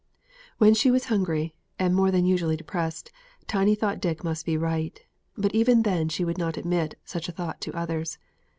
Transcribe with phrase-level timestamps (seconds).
[0.57, 3.11] When she was very hungry, and more than usually depressed,
[3.45, 4.99] Tiny thought Dick must be right,
[5.37, 8.17] but even then she would not admit such a thought to others.